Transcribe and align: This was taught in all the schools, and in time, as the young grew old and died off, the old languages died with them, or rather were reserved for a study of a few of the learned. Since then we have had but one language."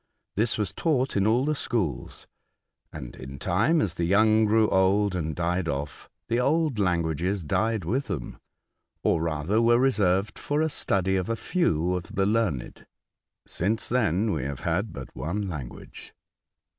This 0.35 0.57
was 0.57 0.73
taught 0.73 1.15
in 1.15 1.27
all 1.27 1.45
the 1.45 1.53
schools, 1.53 2.25
and 2.91 3.15
in 3.15 3.37
time, 3.37 3.79
as 3.79 3.93
the 3.93 4.03
young 4.03 4.45
grew 4.45 4.67
old 4.71 5.13
and 5.13 5.35
died 5.35 5.69
off, 5.69 6.09
the 6.27 6.39
old 6.39 6.79
languages 6.79 7.43
died 7.43 7.85
with 7.85 8.07
them, 8.07 8.39
or 9.03 9.21
rather 9.21 9.61
were 9.61 9.77
reserved 9.77 10.39
for 10.39 10.59
a 10.59 10.69
study 10.69 11.17
of 11.17 11.29
a 11.29 11.35
few 11.35 11.93
of 11.93 12.15
the 12.15 12.25
learned. 12.25 12.83
Since 13.45 13.89
then 13.89 14.31
we 14.33 14.41
have 14.41 14.61
had 14.61 14.91
but 14.91 15.15
one 15.15 15.47
language." 15.47 16.15